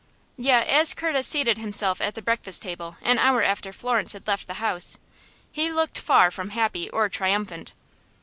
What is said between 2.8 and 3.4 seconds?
an